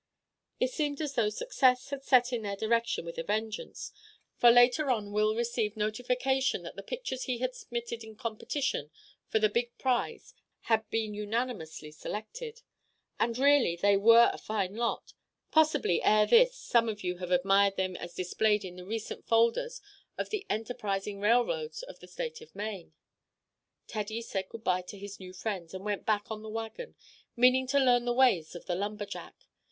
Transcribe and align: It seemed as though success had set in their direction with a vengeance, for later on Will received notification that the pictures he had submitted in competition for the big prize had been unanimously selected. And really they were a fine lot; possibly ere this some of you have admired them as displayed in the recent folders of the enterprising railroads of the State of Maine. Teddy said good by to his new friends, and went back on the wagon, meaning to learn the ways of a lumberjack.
It 0.59 0.71
seemed 0.71 0.99
as 0.99 1.13
though 1.13 1.29
success 1.29 1.91
had 1.91 2.03
set 2.03 2.33
in 2.33 2.41
their 2.41 2.55
direction 2.55 3.05
with 3.05 3.19
a 3.19 3.23
vengeance, 3.23 3.91
for 4.35 4.49
later 4.49 4.89
on 4.89 5.11
Will 5.11 5.35
received 5.35 5.77
notification 5.77 6.63
that 6.63 6.75
the 6.75 6.81
pictures 6.81 7.25
he 7.25 7.37
had 7.37 7.53
submitted 7.53 8.03
in 8.03 8.15
competition 8.15 8.89
for 9.27 9.37
the 9.37 9.47
big 9.47 9.77
prize 9.77 10.33
had 10.61 10.89
been 10.89 11.13
unanimously 11.13 11.91
selected. 11.91 12.63
And 13.19 13.37
really 13.37 13.75
they 13.75 13.95
were 13.95 14.31
a 14.33 14.39
fine 14.39 14.73
lot; 14.75 15.13
possibly 15.51 16.01
ere 16.01 16.25
this 16.25 16.55
some 16.57 16.89
of 16.89 17.03
you 17.03 17.17
have 17.17 17.29
admired 17.29 17.75
them 17.75 17.95
as 17.95 18.15
displayed 18.15 18.65
in 18.65 18.77
the 18.77 18.85
recent 18.87 19.27
folders 19.27 19.81
of 20.17 20.31
the 20.31 20.47
enterprising 20.49 21.19
railroads 21.19 21.83
of 21.83 21.99
the 21.99 22.07
State 22.07 22.41
of 22.41 22.55
Maine. 22.55 22.93
Teddy 23.85 24.23
said 24.23 24.49
good 24.49 24.63
by 24.63 24.81
to 24.81 24.97
his 24.97 25.19
new 25.19 25.31
friends, 25.31 25.75
and 25.75 25.85
went 25.85 26.07
back 26.07 26.31
on 26.31 26.41
the 26.41 26.49
wagon, 26.49 26.95
meaning 27.35 27.67
to 27.67 27.77
learn 27.77 28.05
the 28.05 28.13
ways 28.13 28.55
of 28.55 28.67
a 28.67 28.73
lumberjack. 28.73 29.35